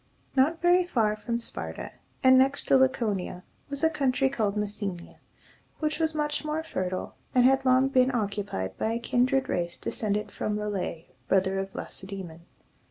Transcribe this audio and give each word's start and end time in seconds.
Not 0.35 0.63
very 0.63 0.83
far 0.83 1.15
from 1.15 1.39
Sparta, 1.39 1.91
and 2.23 2.35
next 2.35 2.63
to 2.63 2.75
Laconia, 2.75 3.43
was 3.69 3.83
a 3.83 3.89
country 3.91 4.29
called 4.29 4.57
Mes 4.57 4.75
se´ni 4.81 5.09
a, 5.11 5.19
which 5.77 5.99
was 5.99 6.15
much 6.15 6.43
more 6.43 6.63
fertile, 6.63 7.13
and 7.35 7.45
had 7.45 7.63
long 7.65 7.87
been 7.87 8.09
occupied 8.15 8.75
by 8.79 8.93
a 8.93 8.99
kindred 8.99 9.47
race 9.47 9.77
descended 9.77 10.31
from 10.31 10.57
Le´lex, 10.57 11.05
brother 11.27 11.59
of 11.59 11.71
Lacedæmon. 11.73 12.39